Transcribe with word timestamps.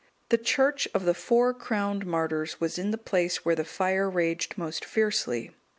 The 0.29 0.39
church 0.39 0.87
of 0.95 1.05
the 1.05 1.13
four 1.13 1.53
crowned 1.53 2.07
Martyrs(200) 2.07 2.59
was 2.59 2.79
in 2.79 2.89
the 2.89 2.97
place 2.97 3.45
where 3.45 3.53
the 3.53 3.63
fire 3.63 4.09
raged 4.09 4.57
most 4.57 4.83
fiercely. 4.83 5.53